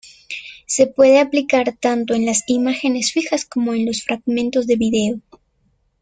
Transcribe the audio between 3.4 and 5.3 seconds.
cómo en los fragmentos de vídeo.